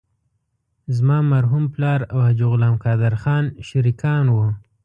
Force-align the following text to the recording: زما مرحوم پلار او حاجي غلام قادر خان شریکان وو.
زما 0.95 1.17
مرحوم 1.33 1.65
پلار 1.73 1.99
او 2.11 2.17
حاجي 2.25 2.45
غلام 2.51 2.75
قادر 2.83 3.13
خان 3.21 3.45
شریکان 3.69 4.25
وو. 4.29 4.45